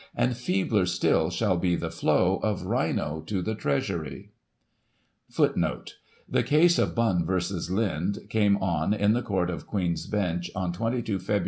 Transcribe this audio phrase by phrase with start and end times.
[0.15, 4.31] And feebler Still shall be the flow Of rhino to the treasury.
[4.85, 7.39] * The case of Bunn v,
[7.71, 11.39] Lind came on, in the Court of Queen's Bench, on 22 Feb.